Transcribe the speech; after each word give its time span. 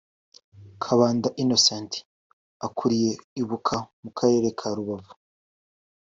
Kabanda 0.83 1.27
Innocent 1.43 1.91
ukuriye 2.67 3.11
ibuka 3.41 3.75
mu 4.03 4.09
karere 4.17 4.47
ka 4.59 4.69
Rubavu 4.77 5.13